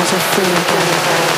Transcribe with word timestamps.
walls 0.00 0.12
are 0.14 0.20
free. 0.32 1.29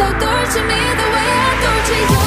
So 0.00 0.06
torture 0.06 0.64
me 0.64 0.80
the 0.96 1.08
way 1.12 1.28
I 1.44 1.50
torture 1.60 2.14
you 2.14 2.19